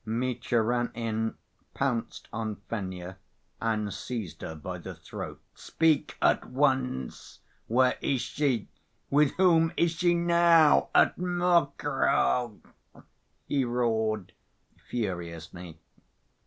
Mitya 0.03 0.61
ran 0.63 0.91
in, 0.95 1.35
pounced 1.75 2.27
on 2.33 2.55
Fenya 2.67 3.17
and 3.61 3.93
seized 3.93 4.41
her 4.41 4.55
by 4.55 4.79
the 4.79 4.95
throat. 4.95 5.39
"Speak 5.53 6.17
at 6.23 6.43
once! 6.49 7.37
Where 7.67 7.95
is 8.01 8.19
she? 8.21 8.67
With 9.11 9.35
whom 9.35 9.71
is 9.77 9.91
she 9.91 10.15
now, 10.15 10.89
at 10.95 11.19
Mokroe?" 11.19 12.61
he 13.45 13.63
roared 13.63 14.33
furiously. 14.75 15.77